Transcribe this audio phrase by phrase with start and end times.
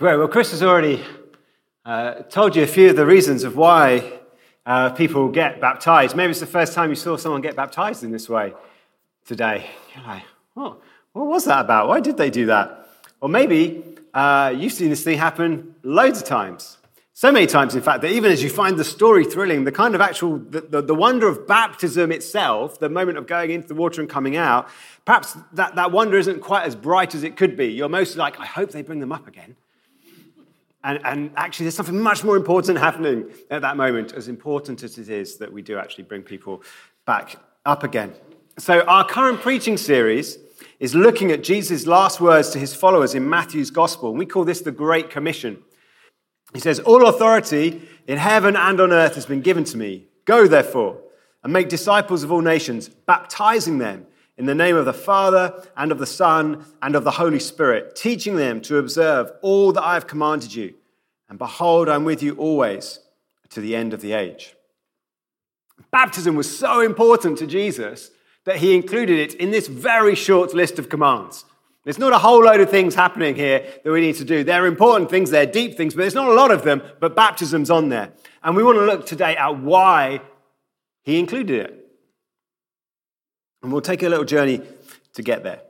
[0.00, 0.16] Great.
[0.16, 1.04] Well, Chris has already
[1.84, 4.20] uh, told you a few of the reasons of why
[4.64, 6.16] uh, people get baptized.
[6.16, 8.54] Maybe it's the first time you saw someone get baptized in this way
[9.26, 9.68] today.
[9.94, 10.22] You're like,
[10.56, 10.78] oh,
[11.12, 11.88] what was that about?
[11.88, 12.88] Why did they do that?
[13.20, 13.84] Or maybe
[14.14, 16.78] uh, you've seen this thing happen loads of times.
[17.12, 19.94] So many times, in fact, that even as you find the story thrilling, the kind
[19.94, 23.74] of actual, the, the, the, wonder of baptism itself, the moment of going into the
[23.74, 24.70] water and coming out,
[25.04, 27.66] perhaps that, that wonder isn't quite as bright as it could be.
[27.66, 29.56] You're mostly like, I hope they bring them up again.
[30.82, 34.98] And, and actually, there's something much more important happening at that moment, as important as
[34.98, 36.62] it is that we do actually bring people
[37.04, 38.14] back up again.
[38.58, 40.38] So, our current preaching series
[40.78, 44.10] is looking at Jesus' last words to his followers in Matthew's gospel.
[44.10, 45.62] And we call this the Great Commission.
[46.54, 50.06] He says, All authority in heaven and on earth has been given to me.
[50.24, 51.00] Go, therefore,
[51.44, 54.06] and make disciples of all nations, baptizing them
[54.40, 57.94] in the name of the Father and of the Son and of the Holy Spirit,
[57.94, 60.72] teaching them to observe all that I have commanded you.
[61.28, 63.00] And behold, I'm with you always
[63.50, 64.56] to the end of the age.
[65.90, 68.12] Baptism was so important to Jesus
[68.46, 71.44] that he included it in this very short list of commands.
[71.84, 74.42] There's not a whole load of things happening here that we need to do.
[74.42, 77.70] They're important things, they're deep things, but there's not a lot of them, but baptism's
[77.70, 78.10] on there.
[78.42, 80.22] And we want to look today at why
[81.02, 81.79] he included it.
[83.62, 84.62] And we'll take a little journey
[85.14, 85.60] to get there.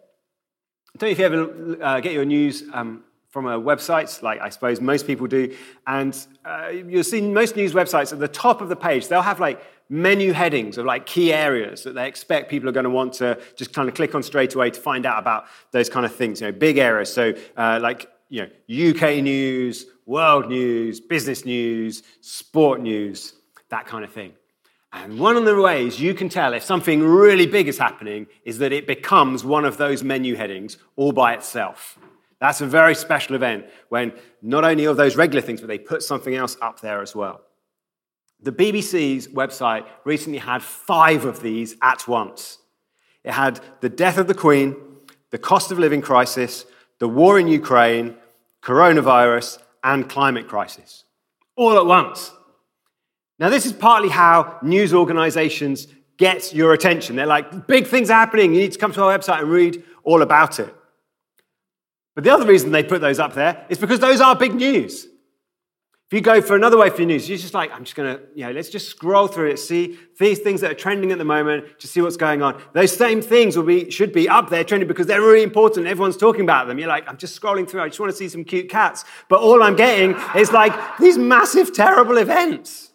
[0.95, 4.41] I don't know if you ever uh, get your news um, from a website, like
[4.41, 5.55] I suppose most people do,
[5.87, 9.39] and uh, you'll see most news websites at the top of the page, they'll have
[9.39, 13.13] like menu headings of like key areas that they expect people are going to want
[13.13, 16.15] to just kind of click on straight away to find out about those kind of
[16.15, 17.13] things, you know, big areas.
[17.13, 23.35] So, uh, like, you know, UK news, world news, business news, sport news,
[23.69, 24.33] that kind of thing.
[24.93, 28.59] And one of the ways you can tell if something really big is happening is
[28.59, 31.99] that it becomes one of those menu headings all by itself.
[32.41, 36.03] That's a very special event when not only are those regular things, but they put
[36.03, 37.43] something else up there as well.
[38.43, 42.59] The BBC's website recently had five of these at once.
[43.23, 44.75] It had the death of the Queen,
[45.31, 46.65] the cost of living crisis,
[46.99, 48.17] the war in Ukraine,
[48.63, 51.05] coronavirus, and climate crisis,
[51.57, 52.33] all at once.
[53.41, 57.17] Now, this is partly how news organizations get your attention.
[57.17, 58.53] They're like, big things are happening.
[58.53, 60.73] You need to come to our website and read all about it.
[62.15, 65.07] But the other reason they put those up there is because those are big news.
[65.07, 68.15] If you go for another way for your news, you're just like, I'm just going
[68.15, 71.19] to, you know, let's just scroll through it, see these things that are trending at
[71.19, 72.61] the moment, to see what's going on.
[72.75, 75.87] Those same things will be, should be up there trending because they're really important.
[75.87, 76.79] Everyone's talking about them.
[76.79, 77.81] You're like, I'm just scrolling through.
[77.81, 79.05] I just want to see some cute cats.
[79.29, 82.90] But all I'm getting is like these massive, terrible events.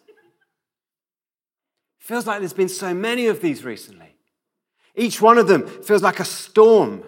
[2.06, 4.14] Feels like there's been so many of these recently.
[4.94, 7.02] Each one of them feels like a storm.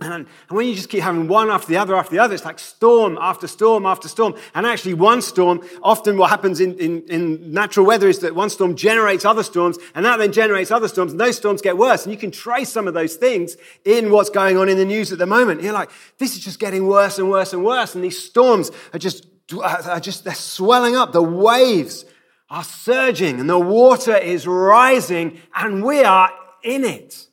[0.00, 2.58] And, when you just keep having one after the other after the other, it's like
[2.58, 4.34] storm after storm after storm.
[4.56, 8.50] And actually, one storm, often what happens in, in, in natural weather is that one
[8.50, 12.02] storm generates other storms, and that then generates other storms, and those storms get worse.
[12.02, 15.12] And you can trace some of those things in what's going on in the news
[15.12, 15.62] at the moment.
[15.62, 17.94] You're like, this is just getting worse and worse and worse.
[17.94, 19.28] And these storms are just,
[19.62, 21.12] are just they're swelling up.
[21.12, 22.04] The waves
[22.50, 26.30] are surging and the water is rising and we are
[26.62, 27.28] in it.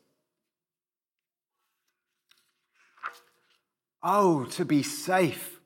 [4.04, 5.60] Oh, to be safe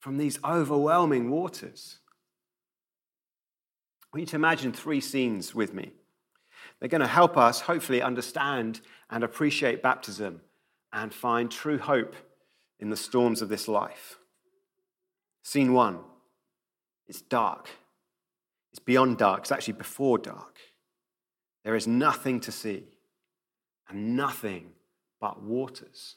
[0.00, 1.98] from these overwhelming waters.
[4.02, 5.92] I want you to imagine three scenes with me.
[6.80, 8.80] They're going to help us, hopefully, understand
[9.10, 10.40] and appreciate baptism
[10.92, 12.14] and find true hope
[12.80, 14.18] in the storms of this life.
[15.42, 16.00] Scene one
[17.06, 17.68] it's dark.
[18.78, 20.56] It's beyond dark, it's actually before dark.
[21.64, 22.84] There is nothing to see
[23.88, 24.70] and nothing
[25.20, 26.14] but waters.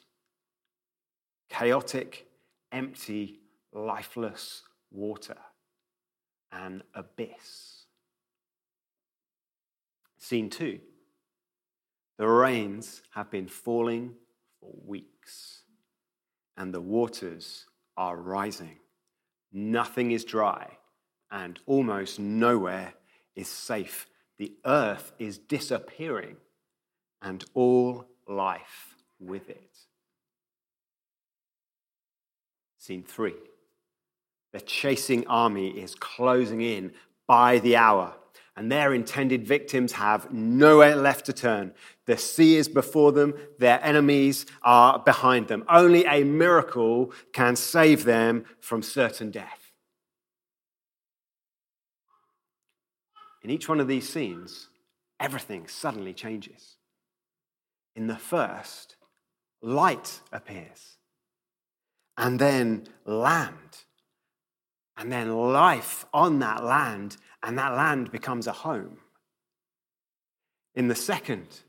[1.48, 2.28] Chaotic,
[2.70, 3.40] empty,
[3.72, 4.62] lifeless
[4.92, 5.38] water.
[6.52, 7.86] An abyss.
[10.18, 10.78] Scene two.
[12.16, 14.14] The rains have been falling
[14.60, 15.64] for weeks,
[16.56, 17.66] and the waters
[17.96, 18.78] are rising.
[19.52, 20.78] Nothing is dry
[21.32, 22.92] and almost nowhere
[23.34, 24.06] is safe.
[24.38, 26.36] The earth is disappearing,
[27.22, 29.78] and all life with it.
[32.78, 33.34] Scene three
[34.52, 36.92] the chasing army is closing in
[37.26, 38.14] by the hour,
[38.54, 41.72] and their intended victims have nowhere left to turn.
[42.04, 45.64] The sea is before them, their enemies are behind them.
[45.70, 49.61] Only a miracle can save them from certain death.
[53.42, 54.68] In each one of these scenes,
[55.18, 56.76] everything suddenly changes.
[57.96, 58.96] In the first,
[59.60, 60.98] light appears.
[62.16, 63.84] and then land,
[64.96, 68.98] and then life on that land, and that land becomes a home.
[70.74, 71.60] In the second,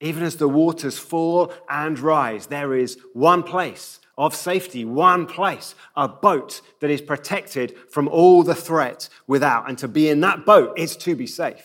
[0.00, 5.74] even as the waters fall and rise, there is one place of safety, one place,
[5.96, 9.66] a boat that is protected from all the threat without.
[9.66, 11.64] And to be in that boat is to be safe.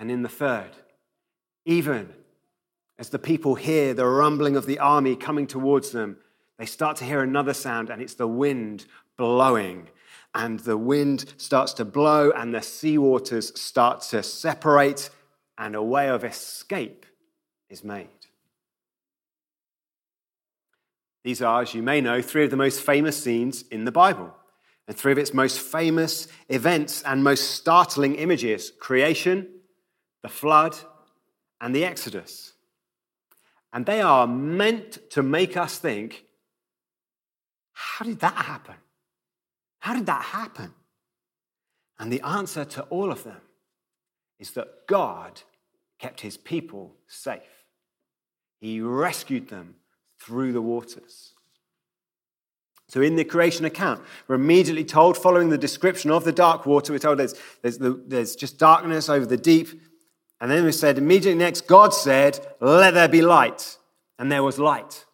[0.00, 0.70] And in the third,
[1.64, 2.12] even
[2.98, 6.16] as the people hear the rumbling of the army coming towards them,
[6.58, 9.88] they start to hear another sound, and it's the wind blowing.
[10.34, 15.10] And the wind starts to blow, and the seawaters start to separate,
[15.56, 17.06] and a way of escape
[17.70, 18.21] is made.
[21.24, 24.34] These are, as you may know, three of the most famous scenes in the Bible,
[24.88, 29.48] and three of its most famous events and most startling images creation,
[30.22, 30.76] the flood,
[31.60, 32.54] and the Exodus.
[33.72, 36.24] And they are meant to make us think
[37.72, 38.76] how did that happen?
[39.80, 40.72] How did that happen?
[41.98, 43.40] And the answer to all of them
[44.38, 45.42] is that God
[45.98, 47.64] kept his people safe.
[48.60, 49.76] He rescued them
[50.24, 51.34] through the waters.
[52.88, 56.92] So, in the creation account, we're immediately told, following the description of the dark water,
[56.92, 59.68] we're told there's, there's, the, there's just darkness over the deep.
[60.40, 63.78] And then we said, immediately next, God said, Let there be light.
[64.18, 65.06] And there was light.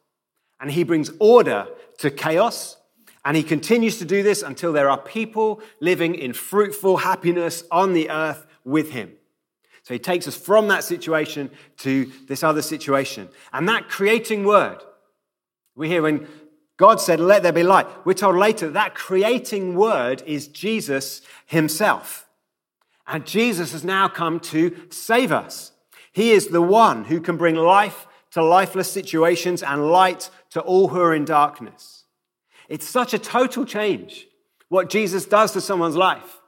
[0.60, 1.68] And he brings order
[1.98, 2.76] to chaos.
[3.24, 7.92] And he continues to do this until there are people living in fruitful happiness on
[7.92, 9.12] the earth with him.
[9.82, 13.28] So he takes us from that situation to this other situation.
[13.52, 14.82] And that creating word,
[15.78, 16.26] we hear when
[16.76, 21.22] God said, Let there be light, we're told later that, that creating word is Jesus
[21.46, 22.28] himself.
[23.06, 25.72] And Jesus has now come to save us.
[26.12, 30.88] He is the one who can bring life to lifeless situations and light to all
[30.88, 32.04] who are in darkness.
[32.68, 34.26] It's such a total change
[34.68, 36.40] what Jesus does to someone's life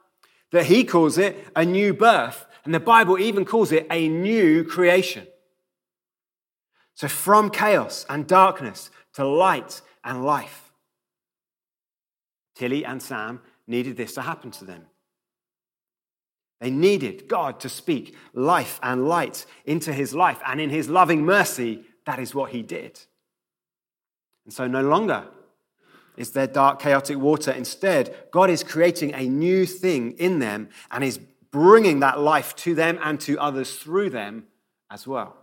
[0.51, 4.65] that he calls it a new birth, and the Bible even calls it a new
[4.65, 5.25] creation.
[6.93, 10.71] So, from chaos and darkness to light and life.
[12.55, 14.85] Tilly and Sam needed this to happen to them.
[16.59, 21.25] They needed God to speak life and light into his life, and in his loving
[21.25, 22.99] mercy, that is what he did.
[24.45, 25.27] And so, no longer
[26.17, 27.51] is there dark, chaotic water.
[27.51, 31.19] Instead, God is creating a new thing in them and is
[31.51, 34.45] bringing that life to them and to others through them
[34.89, 35.40] as well.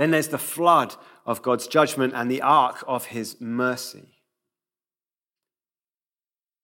[0.00, 0.94] Then there's the flood
[1.26, 4.08] of God's judgment and the ark of his mercy.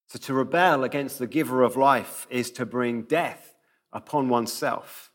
[0.07, 3.55] So to rebel against the giver of life is to bring death
[3.93, 5.11] upon oneself.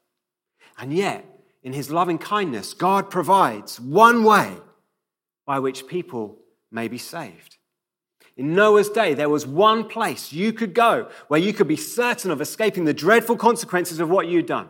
[0.77, 1.25] And yet,
[1.63, 4.55] in his loving kindness, God provides one way
[5.47, 6.37] by which people
[6.71, 7.57] may be saved.
[8.37, 12.29] In Noah's day, there was one place you could go where you could be certain
[12.29, 14.69] of escaping the dreadful consequences of what you'd done.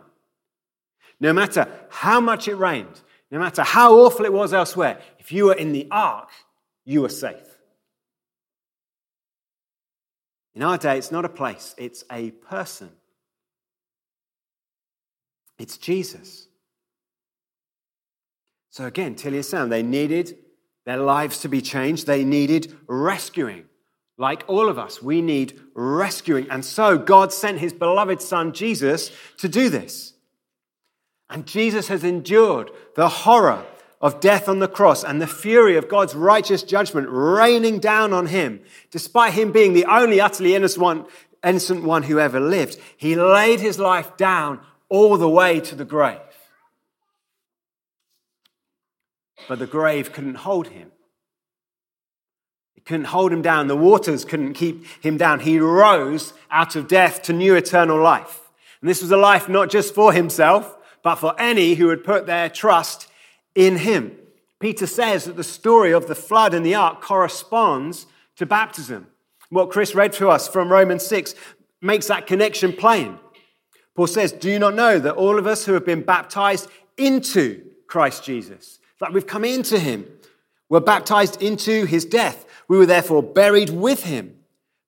[1.20, 3.02] No matter how much it rained,
[3.32, 6.28] no matter how awful it was elsewhere, if you were in the ark,
[6.84, 7.58] you were safe.
[10.54, 12.90] In our day, it's not a place, it's a person.
[15.58, 16.46] It's Jesus.
[18.68, 20.36] So again, Tilly and Sam, they needed
[20.84, 22.06] their lives to be changed.
[22.06, 23.64] They needed rescuing.
[24.18, 26.50] Like all of us, we need rescuing.
[26.50, 30.12] And so God sent his beloved son, Jesus, to do this.
[31.32, 33.64] And Jesus has endured the horror
[34.02, 38.26] of death on the cross and the fury of God's righteous judgment raining down on
[38.26, 38.60] him,
[38.90, 41.06] despite him being the only utterly innocent one,
[41.42, 42.78] innocent one who ever lived.
[42.98, 44.60] He laid his life down
[44.90, 46.18] all the way to the grave.
[49.48, 50.92] But the grave couldn't hold him.
[52.76, 53.68] It couldn't hold him down.
[53.68, 55.40] The waters couldn't keep him down.
[55.40, 58.40] He rose out of death to new eternal life.
[58.82, 62.26] And this was a life not just for himself, but for any who would put
[62.26, 63.08] their trust
[63.54, 64.16] in him.
[64.60, 68.06] Peter says that the story of the flood and the ark corresponds
[68.36, 69.06] to baptism.
[69.50, 71.34] What Chris read to us from Romans 6
[71.80, 73.18] makes that connection plain.
[73.94, 77.64] Paul says, Do you not know that all of us who have been baptized into
[77.86, 80.06] Christ Jesus, that we've come into him,
[80.68, 82.46] were baptized into his death?
[82.68, 84.36] We were therefore buried with him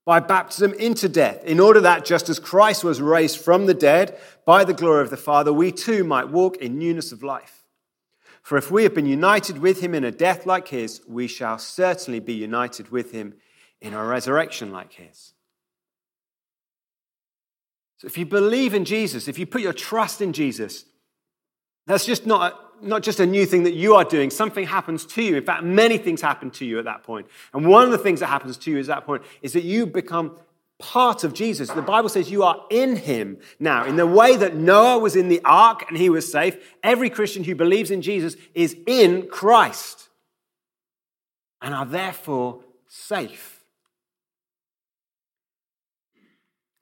[0.05, 4.19] by baptism into death, in order that just as Christ was raised from the dead
[4.45, 7.65] by the glory of the Father, we too might walk in newness of life.
[8.43, 11.59] For if we have been united with him in a death like his, we shall
[11.59, 13.35] certainly be united with him
[13.81, 15.33] in a resurrection like his.
[17.97, 20.85] So if you believe in Jesus, if you put your trust in Jesus,
[21.87, 25.23] that's just not not just a new thing that you are doing, something happens to
[25.23, 25.37] you.
[25.37, 27.27] In fact, many things happen to you at that point.
[27.55, 29.87] And one of the things that happens to you at that point is that you
[29.87, 30.37] become
[30.79, 31.71] part of Jesus.
[31.71, 33.85] The Bible says you are in him now.
[33.85, 37.45] In the way that Noah was in the ark and he was safe, every Christian
[37.45, 40.09] who believes in Jesus is in Christ
[41.63, 43.54] and are therefore safe.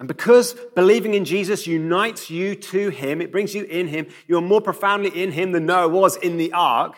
[0.03, 4.41] And because believing in Jesus unites you to Him, it brings you in Him, you're
[4.41, 6.97] more profoundly in Him than Noah was in the ark.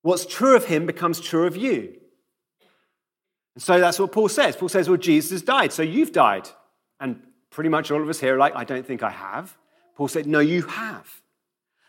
[0.00, 1.94] What's true of Him becomes true of you.
[3.54, 4.56] And so that's what Paul says.
[4.56, 6.48] Paul says, Well, Jesus died, so you've died.
[7.00, 7.20] And
[7.50, 9.54] pretty much all of us here are like, I don't think I have.
[9.94, 11.20] Paul said, No, you have.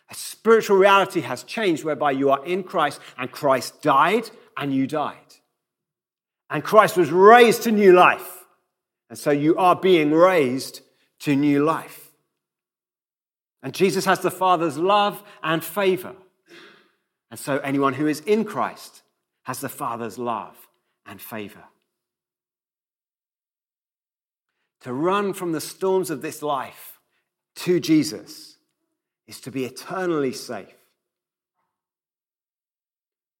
[0.09, 4.87] A spiritual reality has changed whereby you are in Christ and Christ died and you
[4.87, 5.35] died.
[6.49, 8.38] And Christ was raised to new life.
[9.09, 10.81] And so you are being raised
[11.19, 12.11] to new life.
[13.61, 16.15] And Jesus has the Father's love and favor.
[17.31, 19.01] And so anyone who is in Christ
[19.43, 20.55] has the Father's love
[21.05, 21.63] and favor.
[24.81, 26.99] To run from the storms of this life
[27.55, 28.57] to Jesus
[29.27, 30.73] is to be eternally safe.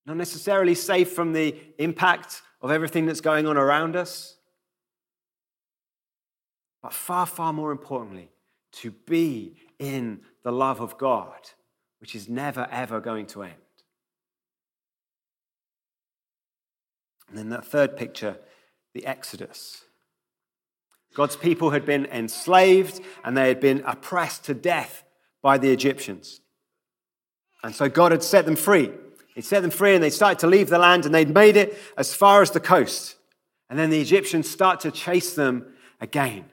[0.06, 4.36] Not necessarily safe from the impact of everything that's going on around us
[6.82, 8.30] but far, far more importantly,
[8.72, 11.50] to be in the love of God,
[12.00, 13.54] which is never, ever going to end.
[17.30, 18.38] And then that third picture,
[18.94, 19.84] the Exodus.
[21.14, 25.04] God's people had been enslaved and they had been oppressed to death
[25.42, 26.42] by the Egyptians.
[27.64, 28.92] And so God had set them free.
[29.36, 31.78] He'd set them free and they started to leave the land and they'd made it
[31.98, 33.16] as far as the coast.
[33.70, 35.66] And then the Egyptians start to chase them
[36.02, 36.46] again.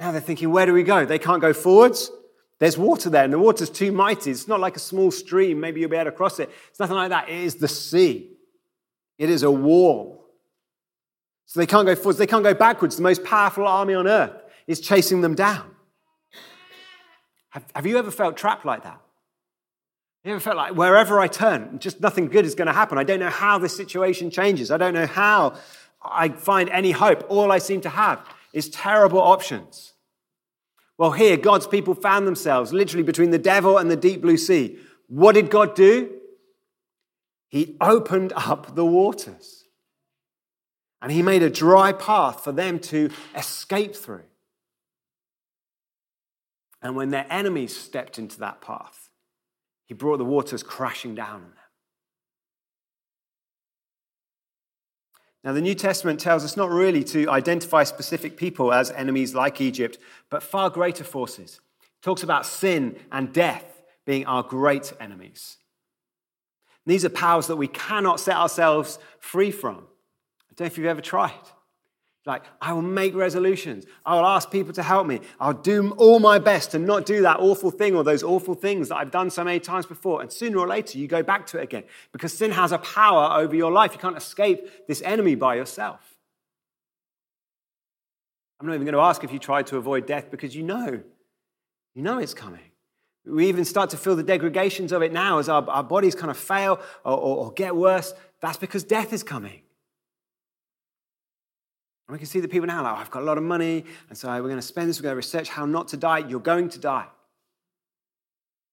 [0.00, 1.04] Now they're thinking, where do we go?
[1.04, 2.10] They can't go forwards.
[2.58, 4.30] There's water there, and the water's too mighty.
[4.30, 5.60] It's not like a small stream.
[5.60, 6.50] Maybe you'll be able to cross it.
[6.70, 7.28] It's nothing like that.
[7.28, 8.30] It is the sea,
[9.18, 10.16] it is a wall.
[11.44, 12.18] So they can't go forwards.
[12.18, 12.96] They can't go backwards.
[12.96, 15.68] The most powerful army on earth is chasing them down.
[17.50, 19.00] Have, have you ever felt trapped like that?
[20.22, 22.98] You ever felt like wherever I turn, just nothing good is going to happen?
[22.98, 24.70] I don't know how this situation changes.
[24.70, 25.54] I don't know how
[26.04, 27.24] I find any hope.
[27.28, 29.94] All I seem to have is terrible options.
[30.98, 34.78] Well, here, God's people found themselves literally between the devil and the deep blue sea.
[35.08, 36.10] What did God do?
[37.48, 39.64] He opened up the waters.
[41.02, 44.24] And he made a dry path for them to escape through.
[46.82, 49.08] And when their enemies stepped into that path,
[49.86, 51.59] he brought the waters crashing down on them.
[55.42, 59.60] Now, the New Testament tells us not really to identify specific people as enemies like
[59.60, 61.60] Egypt, but far greater forces.
[61.82, 65.56] It talks about sin and death being our great enemies.
[66.84, 69.76] These are powers that we cannot set ourselves free from.
[69.76, 71.32] I don't know if you've ever tried.
[72.30, 73.86] Like, I will make resolutions.
[74.06, 75.18] I will ask people to help me.
[75.40, 78.88] I'll do all my best to not do that awful thing or those awful things
[78.88, 80.22] that I've done so many times before.
[80.22, 81.82] And sooner or later, you go back to it again
[82.12, 83.94] because sin has a power over your life.
[83.94, 85.98] You can't escape this enemy by yourself.
[88.60, 91.00] I'm not even going to ask if you tried to avoid death because you know.
[91.96, 92.70] You know it's coming.
[93.26, 96.30] We even start to feel the degradations of it now as our, our bodies kind
[96.30, 98.14] of fail or, or, or get worse.
[98.40, 99.62] That's because death is coming.
[102.10, 103.84] And we can see the people now like, oh, I've got a lot of money,
[104.08, 106.18] and so we're going to spend this, we're going to research how not to die.
[106.18, 107.06] You're going to die.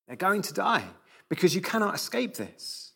[0.07, 0.83] They're going to die
[1.29, 2.93] because you cannot escape this.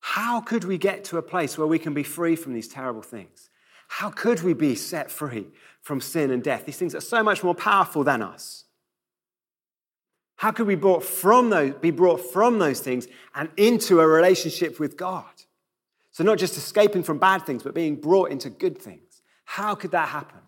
[0.00, 3.02] How could we get to a place where we can be free from these terrible
[3.02, 3.50] things?
[3.86, 5.46] How could we be set free
[5.80, 6.66] from sin and death?
[6.66, 8.64] These things are so much more powerful than us.
[10.38, 14.80] How could we brought from those, be brought from those things and into a relationship
[14.80, 15.26] with God?
[16.20, 19.22] So, not just escaping from bad things, but being brought into good things.
[19.46, 20.40] How could that happen?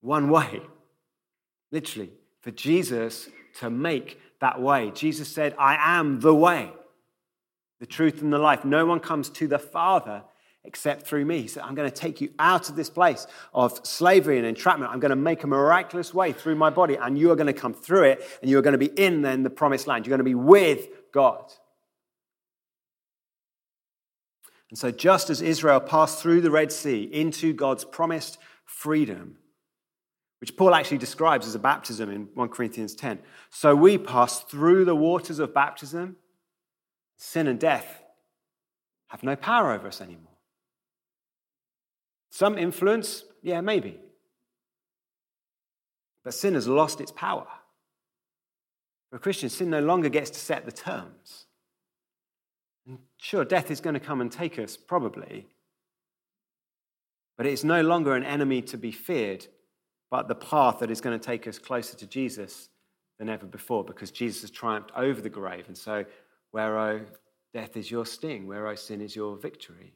[0.00, 0.62] One way,
[1.70, 3.28] literally, for Jesus
[3.58, 4.90] to make that way.
[4.94, 6.70] Jesus said, I am the way,
[7.78, 8.64] the truth, and the life.
[8.64, 10.22] No one comes to the Father
[10.64, 11.42] except through me.
[11.42, 14.90] He said, I'm going to take you out of this place of slavery and entrapment.
[14.90, 17.52] I'm going to make a miraculous way through my body, and you are going to
[17.52, 20.06] come through it, and you are going to be in then the promised land.
[20.06, 21.52] You're going to be with God.
[24.70, 29.36] And so, just as Israel passed through the Red Sea into God's promised freedom,
[30.40, 33.18] which Paul actually describes as a baptism in 1 Corinthians 10,
[33.50, 36.16] so we pass through the waters of baptism,
[37.18, 38.00] sin and death
[39.08, 40.38] have no power over us anymore.
[42.30, 43.98] Some influence, yeah, maybe.
[46.22, 47.48] But sin has lost its power.
[49.10, 51.46] For a Christian, sin no longer gets to set the terms.
[52.86, 55.46] And sure, death is going to come and take us, probably.
[57.36, 59.46] But it's no longer an enemy to be feared,
[60.10, 62.68] but the path that is going to take us closer to Jesus
[63.18, 65.64] than ever before because Jesus has triumphed over the grave.
[65.68, 66.04] And so,
[66.50, 67.00] where, oh,
[67.54, 69.94] death is your sting, where, oh, sin is your victory.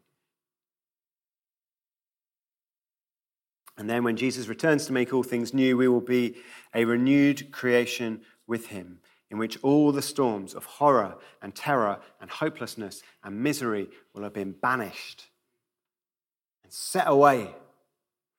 [3.76, 6.36] And then, when Jesus returns to make all things new, we will be
[6.74, 9.00] a renewed creation with him,
[9.34, 14.32] in which all the storms of horror and terror and hopelessness and misery will have
[14.32, 15.26] been banished
[16.62, 17.52] and set away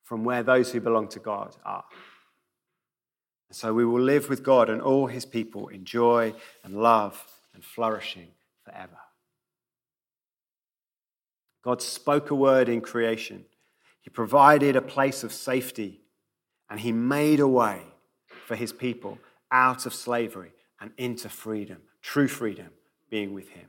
[0.04, 1.84] from where those who belong to God are.
[3.50, 6.32] And so we will live with God and all his people in joy
[6.64, 7.22] and love
[7.52, 8.28] and flourishing
[8.64, 8.96] forever.
[11.62, 13.44] God spoke a word in creation
[14.00, 16.00] he provided a place of safety
[16.70, 17.82] and he made a way
[18.46, 19.18] for his people
[19.50, 22.68] out of slavery and into freedom, true freedom,
[23.10, 23.66] being with him.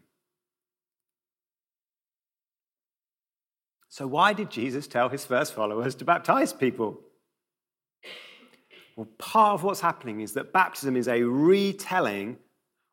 [3.89, 6.99] So, why did Jesus tell his first followers to baptize people?
[8.95, 12.37] Well, part of what's happening is that baptism is a retelling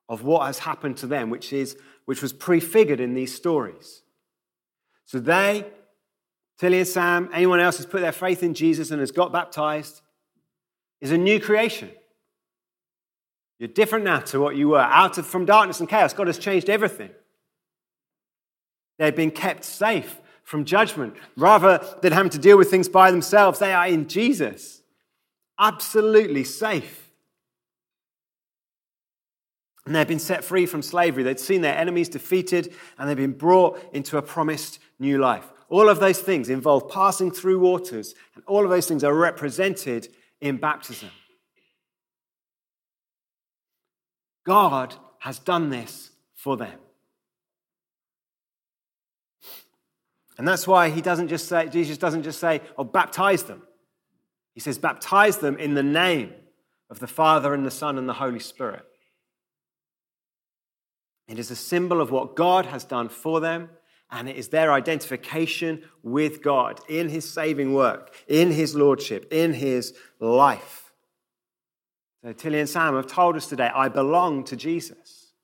[0.09, 4.02] of what has happened to them, which, is, which was prefigured in these stories.
[5.06, 5.66] So they
[6.59, 10.02] Tilly and Sam, anyone else who's put their faith in Jesus and has got baptized,
[11.00, 11.90] is a new creation.
[13.59, 14.81] You're different now to what you were.
[14.81, 17.11] Out of from darkness and chaos, God has changed everything.
[18.99, 21.15] They've been kept safe from judgment.
[21.37, 24.83] Rather than having to deal with things by themselves, they are in Jesus.
[25.59, 27.11] Absolutely safe.
[29.87, 31.23] And they've been set free from slavery.
[31.23, 35.45] They'd seen their enemies defeated and they've been brought into a promised new life.
[35.69, 40.09] All of those things involve passing through waters, and all of those things are represented
[40.41, 41.11] in baptism.
[44.45, 46.79] God has done this for them.
[50.37, 53.62] And that's why he doesn't just say, Jesus doesn't just say, oh, baptize them.
[54.53, 56.33] He says, baptize them in the name
[56.90, 58.85] of the Father and the Son and the Holy Spirit.
[61.29, 63.71] It is a symbol of what God has done for them
[64.11, 69.55] and it is their identification with God in his saving work, in his lordship, in
[69.55, 70.84] his life.
[72.25, 75.35] So Tilly and Sam have told us today, I belong to Jesus.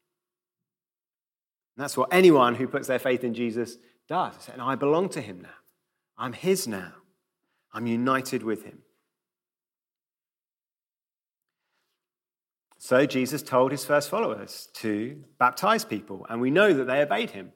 [1.76, 3.76] And that's what anyone who puts their faith in Jesus
[4.08, 4.48] does.
[4.50, 5.48] And I belong to him now.
[6.16, 6.92] I'm his now.
[7.74, 8.78] I'm united with him.
[12.78, 17.32] So Jesus told his first followers to baptize people, and we know that they obeyed
[17.32, 17.52] him.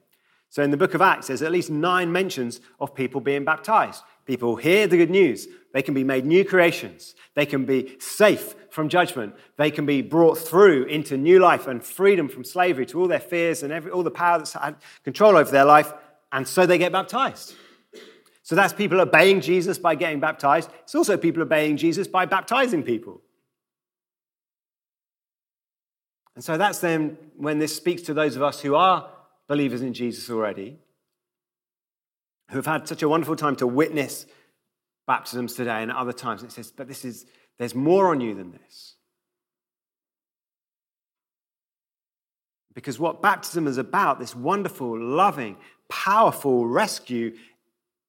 [0.49, 4.03] So in the book of Acts, there's at least nine mentions of people being baptized.
[4.25, 5.47] People hear the good news.
[5.73, 7.15] They can be made new creations.
[7.35, 9.35] They can be safe from judgment.
[9.57, 13.19] They can be brought through into new life and freedom from slavery to all their
[13.19, 15.93] fears and every, all the power that's had control over their life.
[16.31, 17.53] And so they get baptized.
[18.41, 20.69] So that's people obeying Jesus by getting baptized.
[20.83, 23.21] It's also people obeying Jesus by baptizing people.
[26.35, 29.09] And so that's then when this speaks to those of us who are
[29.47, 30.79] believers in Jesus already
[32.49, 34.25] who have had such a wonderful time to witness
[35.07, 36.41] baptisms today and other times.
[36.41, 37.25] And it says, but this is,
[37.57, 38.95] there's more on you than this.
[42.73, 45.55] Because what baptism is about, this wonderful, loving,
[45.89, 47.35] powerful rescue,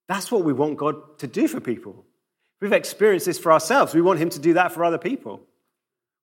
[0.09, 2.05] that's what we want God to do for people.
[2.61, 3.95] We've experienced this for ourselves.
[3.95, 5.43] We want Him to do that for other people.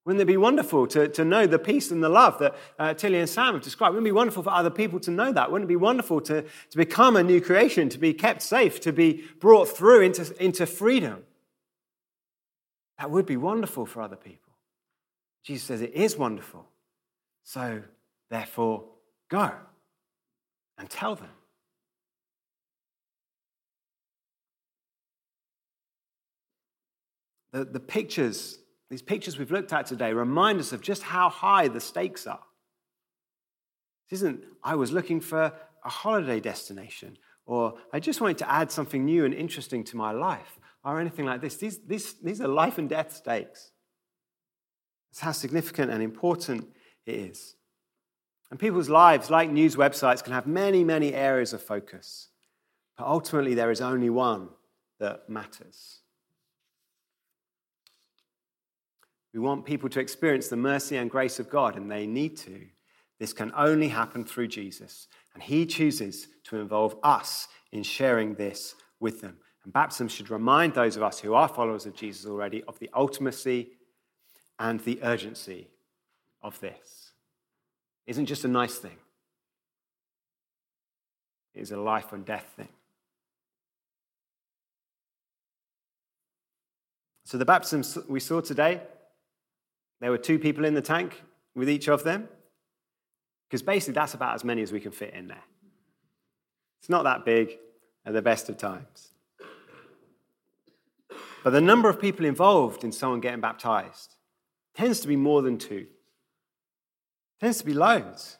[0.04, 3.18] Wouldn't it be wonderful to, to know the peace and the love that uh, Tilly
[3.18, 3.94] and Sam have described?
[3.94, 5.50] Wouldn't it be wonderful for other people to know that?
[5.50, 8.92] Wouldn't it be wonderful to, to become a new creation, to be kept safe, to
[8.92, 11.22] be brought through into, into freedom?
[12.98, 14.52] That would be wonderful for other people.
[15.42, 16.66] Jesus says it is wonderful.
[17.42, 17.82] So,
[18.30, 18.84] therefore,
[19.30, 19.52] go
[20.76, 21.28] and tell them.
[27.52, 28.58] The, the pictures
[28.94, 32.44] these pictures we've looked at today remind us of just how high the stakes are.
[34.08, 35.52] This isn't, I was looking for
[35.84, 40.12] a holiday destination, or I just wanted to add something new and interesting to my
[40.12, 41.56] life, or anything like this.
[41.56, 43.72] These, these, these are life and death stakes.
[45.10, 46.68] That's how significant and important
[47.04, 47.56] it is.
[48.52, 52.28] And people's lives, like news websites, can have many, many areas of focus.
[52.96, 54.50] But ultimately, there is only one
[55.00, 56.03] that matters.
[59.34, 62.60] We want people to experience the mercy and grace of God, and they need to.
[63.18, 65.08] This can only happen through Jesus.
[65.34, 69.36] And He chooses to involve us in sharing this with them.
[69.64, 72.88] And baptism should remind those of us who are followers of Jesus already of the
[72.94, 73.70] ultimacy
[74.60, 75.68] and the urgency
[76.40, 77.12] of this.
[78.06, 78.98] It isn't just a nice thing,
[81.54, 82.68] it is a life and death thing.
[87.24, 88.82] So, the baptism we saw today,
[90.00, 91.22] there were two people in the tank
[91.54, 92.28] with each of them,
[93.48, 95.44] because basically that's about as many as we can fit in there.
[96.80, 97.56] It's not that big
[98.04, 99.12] at the best of times.
[101.42, 104.16] But the number of people involved in someone getting baptized
[104.74, 105.86] tends to be more than two.
[107.40, 108.38] Tends to be loads.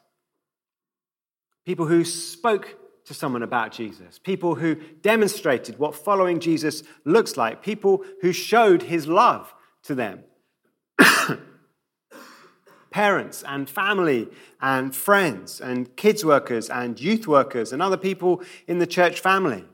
[1.65, 7.63] People who spoke to someone about Jesus, people who demonstrated what following Jesus looks like,
[7.63, 10.23] people who showed his love to them.
[12.95, 14.29] Parents and family
[14.61, 19.65] and friends and kids workers and youth workers and other people in the church family.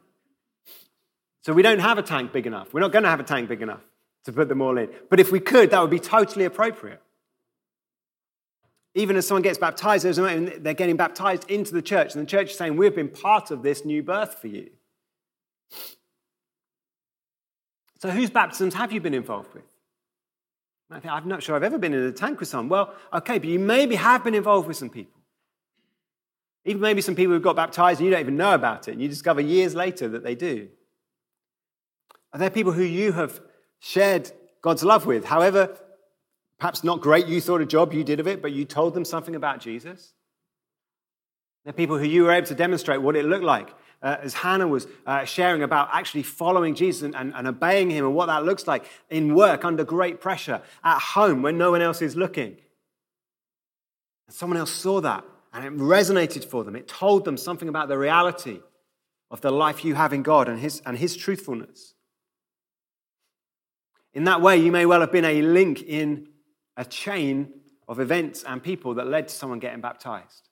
[1.44, 2.74] So we don't have a tank big enough.
[2.74, 3.84] We're not going to have a tank big enough
[4.26, 4.90] to put them all in.
[5.08, 7.00] But if we could, that would be totally appropriate.
[8.96, 12.58] Even as someone gets baptized, they're getting baptized into the church, and the church is
[12.58, 14.72] saying, We've been part of this new birth for you.
[18.00, 19.71] So, whose baptisms have you been involved with?
[20.92, 22.70] I'm not sure I've ever been in a tank with someone.
[22.70, 25.20] Well, okay, but you maybe have been involved with some people.
[26.66, 29.02] Even maybe some people who've got baptized and you don't even know about it, and
[29.02, 30.70] you discover years later that they do.
[32.34, 33.42] Are there people who you have
[33.80, 35.26] shared God's love with?
[35.26, 35.76] However,
[36.60, 39.06] perhaps not great you thought a job you did of it, but you told them
[39.06, 40.14] something about Jesus?
[41.64, 43.70] There are people who you were able to demonstrate what it looked like.
[44.02, 48.06] Uh, as Hannah was uh, sharing about actually following Jesus and, and, and obeying him
[48.06, 51.82] and what that looks like in work under great pressure, at home when no one
[51.82, 52.58] else is looking.
[54.28, 56.76] And someone else saw that and it resonated for them.
[56.76, 58.60] It told them something about the reality
[59.30, 61.94] of the life you have in God and his, and his truthfulness.
[64.14, 66.28] In that way, you may well have been a link in
[66.76, 67.54] a chain
[67.88, 70.50] of events and people that led to someone getting baptized.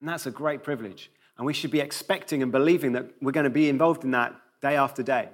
[0.00, 1.10] And that's a great privilege.
[1.38, 4.34] And we should be expecting and believing that we're going to be involved in that
[4.60, 5.28] day after day.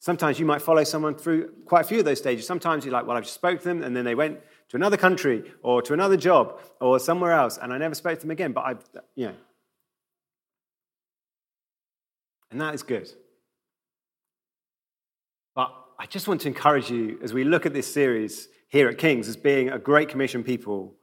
[0.00, 2.46] Sometimes you might follow someone through quite a few of those stages.
[2.46, 4.96] Sometimes you're like, well, I just spoke to them, and then they went to another
[4.96, 8.52] country or to another job or somewhere else, and I never spoke to them again.
[8.52, 8.74] But I,
[9.14, 9.34] you know.
[12.50, 13.10] And that is good.
[15.54, 18.98] But I just want to encourage you as we look at this series here at
[18.98, 20.94] Kings as being a Great Commission people,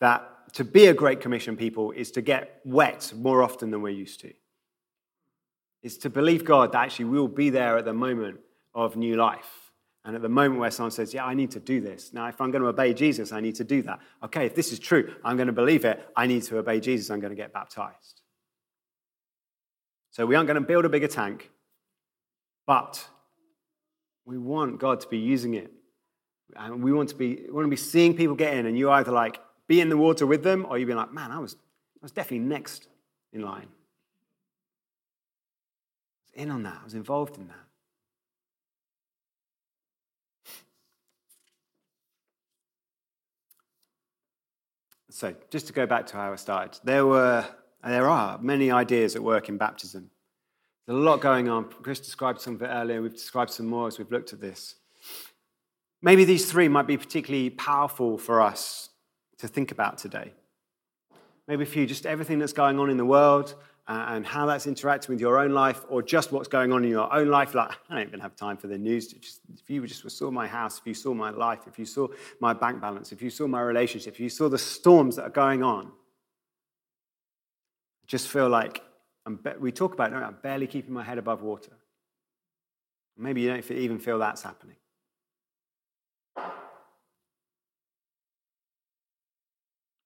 [0.00, 3.90] that to be a Great Commission people is to get wet more often than we're
[3.90, 4.32] used to.
[5.82, 8.40] It's to believe God that actually we'll be there at the moment
[8.74, 9.70] of new life.
[10.04, 12.12] And at the moment where someone says, Yeah, I need to do this.
[12.12, 14.00] Now, if I'm going to obey Jesus, I need to do that.
[14.24, 16.06] Okay, if this is true, I'm going to believe it.
[16.16, 17.10] I need to obey Jesus.
[17.10, 18.22] I'm going to get baptized.
[20.10, 21.50] So we aren't going to build a bigger tank,
[22.66, 23.06] but
[24.24, 25.70] we want God to be using it.
[26.56, 28.90] And we want to be, we want to be seeing people get in, and you're
[28.90, 29.38] either like
[29.70, 32.10] be in the water with them, or you'd be like, man, I was, I was
[32.10, 32.88] definitely next
[33.32, 33.68] in line.
[36.24, 37.54] I was in on that, I was involved in that.
[45.10, 47.46] So, just to go back to how I started, there were,
[47.84, 50.10] there are many ideas at work in baptism.
[50.86, 51.66] There's a lot going on.
[51.66, 53.00] Chris described some of it earlier.
[53.00, 54.74] We've described some more as we've looked at this.
[56.02, 58.89] Maybe these three might be particularly powerful for us
[59.40, 60.32] to think about today.
[61.48, 63.54] Maybe for you, just everything that's going on in the world
[63.88, 66.90] uh, and how that's interacting with your own life, or just what's going on in
[66.90, 67.54] your own life.
[67.54, 69.08] Like, I don't even have time for the news.
[69.08, 72.06] Just, if you just saw my house, if you saw my life, if you saw
[72.38, 75.30] my bank balance, if you saw my relationship, if you saw the storms that are
[75.30, 75.90] going on,
[78.06, 78.82] just feel like
[79.26, 79.40] I'm.
[79.58, 81.72] we talk about, no, I'm barely keeping my head above water.
[83.16, 84.76] Maybe you don't even feel that's happening.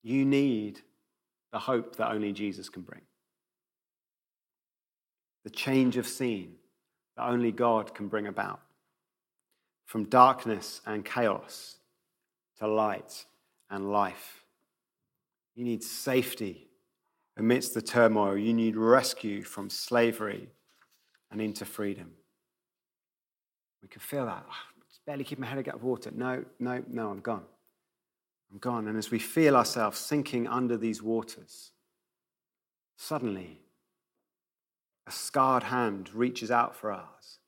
[0.04, 0.82] You need
[1.50, 3.00] the hope that only Jesus can bring.
[5.44, 6.56] The change of scene
[7.16, 8.60] that only God can bring about.
[9.86, 11.76] From darkness and chaos
[12.58, 13.24] to light
[13.70, 14.44] and life.
[15.54, 16.68] You need safety
[17.36, 18.36] amidst the turmoil.
[18.36, 20.48] You need rescue from slavery
[21.30, 22.12] and into freedom.
[23.82, 24.44] We can feel that.
[24.48, 24.54] Oh,
[25.06, 26.10] barely keep my head above water.
[26.14, 27.44] No, no, no, I'm gone.
[28.60, 28.86] Gone.
[28.86, 31.72] And as we feel ourselves sinking under these waters,
[32.96, 33.58] suddenly
[35.06, 37.38] a scarred hand reaches out for ours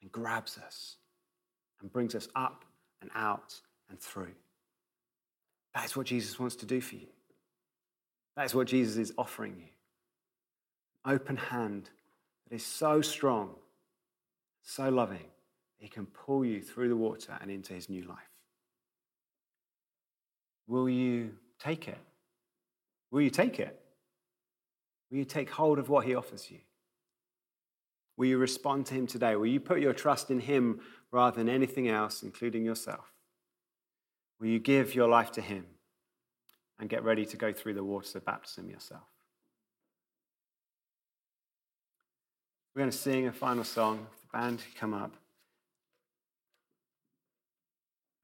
[0.00, 0.96] and grabs us
[1.80, 2.64] and brings us up
[3.00, 4.34] and out and through.
[5.74, 7.08] That is what Jesus wants to do for you.
[8.36, 9.68] That is what Jesus is offering you.
[11.04, 11.90] Open hand
[12.48, 13.50] that is so strong,
[14.62, 15.26] so loving,
[15.78, 18.31] he can pull you through the water and into his new life.
[20.66, 21.98] Will you take it?
[23.10, 23.78] Will you take it?
[25.10, 26.58] Will you take hold of what he offers you?
[28.16, 29.36] Will you respond to him today?
[29.36, 33.12] Will you put your trust in him rather than anything else, including yourself?
[34.40, 35.66] Will you give your life to him
[36.78, 39.02] and get ready to go through the waters of baptism yourself?
[42.74, 44.06] We're going to sing a final song.
[44.22, 45.14] The band come up.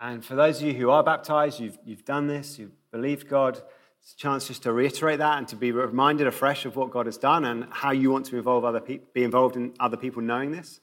[0.01, 3.61] And for those of you who are baptized, you've, you've done this, you've believed God,
[4.01, 7.07] it's a chance just to reiterate that and to be reminded afresh of what God
[7.07, 10.23] has done and how you want to involve other pe- be involved in other people
[10.23, 10.81] knowing this.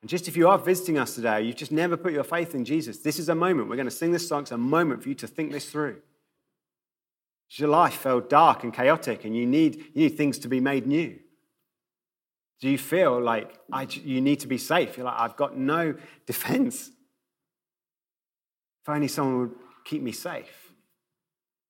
[0.00, 2.64] And just if you are visiting us today, you've just never put your faith in
[2.64, 3.68] Jesus, this is a moment.
[3.68, 4.42] We're going to sing this song.
[4.42, 6.00] It's a moment for you to think this through.
[7.50, 10.86] Your life felt dark and chaotic, and you need, you need things to be made
[10.86, 11.18] new.
[12.60, 14.96] Do you feel like I, you need to be safe?
[14.96, 15.94] You're like, I've got no
[16.26, 16.90] defense.
[18.88, 20.72] If only someone would keep me safe.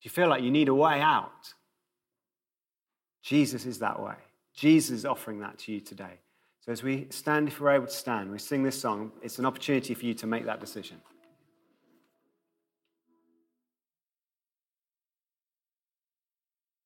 [0.00, 1.52] Do you feel like you need a way out?
[3.24, 4.14] Jesus is that way.
[4.54, 6.20] Jesus is offering that to you today.
[6.60, 9.46] So as we stand, if we're able to stand, we sing this song, it's an
[9.46, 10.98] opportunity for you to make that decision.